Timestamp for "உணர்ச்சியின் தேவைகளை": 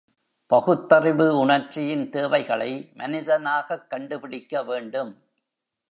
1.39-2.71